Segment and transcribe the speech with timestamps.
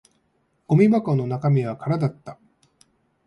[0.65, 2.39] ゴミ箱の中身は空だった